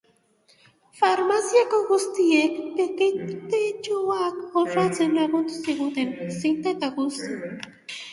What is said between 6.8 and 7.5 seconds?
guzi.